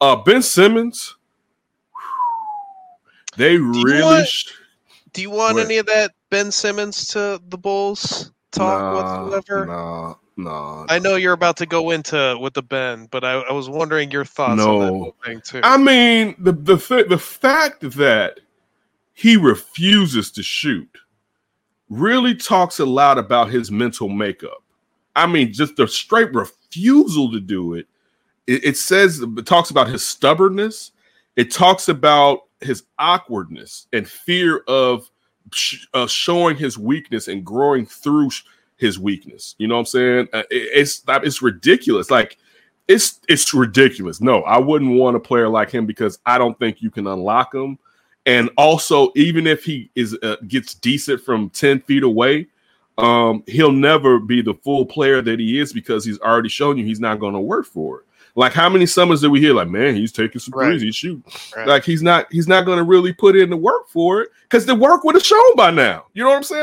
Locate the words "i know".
10.88-11.16